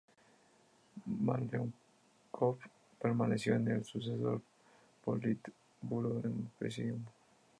[1.21, 2.57] Malenkov
[2.99, 4.41] permaneció en el sucesor del
[5.05, 7.03] Politburó, el Presidium.